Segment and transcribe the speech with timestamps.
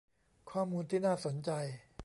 [0.51, 1.51] ข้อมูลที่น่าสนใจ